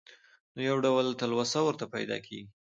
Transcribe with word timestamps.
نو 0.55 0.61
يو 0.69 0.75
ډول 0.85 1.05
تلوسه 1.21 1.59
ورته 1.63 1.85
پېدا 1.93 2.17
کيږي. 2.25 2.51